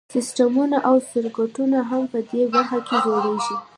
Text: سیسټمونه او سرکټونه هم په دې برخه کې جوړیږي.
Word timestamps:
سیسټمونه 0.15 0.77
او 0.89 0.95
سرکټونه 1.11 1.77
هم 1.89 2.03
په 2.11 2.19
دې 2.29 2.41
برخه 2.53 2.79
کې 2.87 2.95
جوړیږي. 3.05 3.55